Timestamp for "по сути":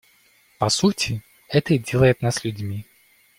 0.57-1.21